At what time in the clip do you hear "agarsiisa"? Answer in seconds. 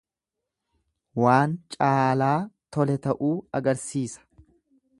3.61-4.27